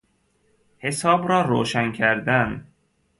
[0.79, 2.67] حساب را روشن کردن